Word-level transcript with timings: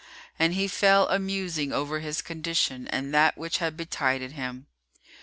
And 0.39 0.55
he 0.55 0.67
fell 0.67 1.07
amusing 1.09 1.71
over 1.71 1.99
his 1.99 2.23
condition 2.23 2.87
and 2.87 3.13
that 3.13 3.37
which 3.37 3.59
had 3.59 3.77
betided 3.77 4.31
him. 4.31 4.65